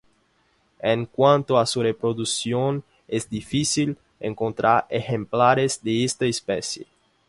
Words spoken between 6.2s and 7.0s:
especie.